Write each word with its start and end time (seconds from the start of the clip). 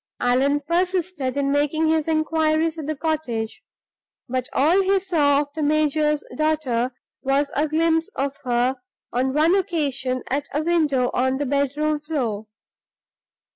Allan 0.19 0.61
persisted 0.61 1.37
in 1.37 1.51
making 1.51 1.87
his 1.87 2.07
inquiries 2.07 2.75
at 2.79 2.87
the 2.87 2.95
cottage; 2.95 3.61
but 4.27 4.49
all 4.51 4.81
he 4.81 4.99
saw 4.99 5.41
of 5.41 5.53
the 5.53 5.61
major's 5.61 6.25
daughter 6.35 6.89
was 7.21 7.51
a 7.55 7.67
glimpse 7.67 8.09
of 8.15 8.35
her 8.43 8.77
on 9.13 9.31
one 9.35 9.53
occasion 9.53 10.23
at 10.31 10.47
a 10.55 10.63
window 10.63 11.11
on 11.13 11.37
the 11.37 11.45
bedroom 11.45 11.99
floor. 11.99 12.47